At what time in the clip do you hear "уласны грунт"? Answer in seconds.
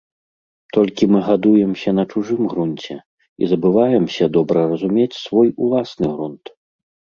5.69-6.43